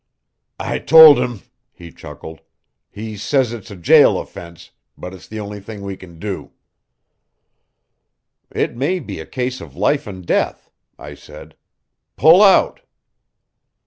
[0.59, 2.41] "I told him," he chuckled.
[2.89, 6.53] "He says it's a jail offense, but it's the only thing we can do."
[8.49, 11.55] "It may be a case of life and death," I said.
[12.15, 12.81] "Pull out."